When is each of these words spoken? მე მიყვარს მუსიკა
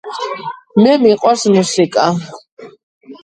მე 0.85 0.93
მიყვარს 1.03 1.43
მუსიკა 1.57 2.05